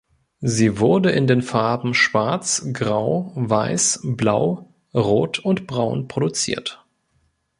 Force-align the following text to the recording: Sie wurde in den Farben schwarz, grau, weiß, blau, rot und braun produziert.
Sie 0.39 0.79
wurde 0.79 1.11
in 1.11 1.27
den 1.27 1.43
Farben 1.43 1.93
schwarz, 1.93 2.65
grau, 2.73 3.31
weiß, 3.35 3.99
blau, 4.03 4.73
rot 4.95 5.37
und 5.37 5.67
braun 5.67 6.07
produziert. 6.07 6.83